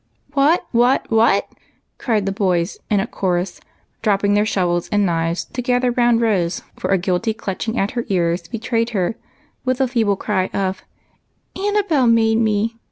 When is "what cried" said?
1.11-2.25